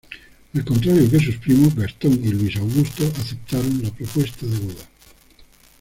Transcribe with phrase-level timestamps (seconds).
[0.55, 4.89] Al contrario que sus primos, Gastón y Luis Augusto aceptaron la propuesta de boda.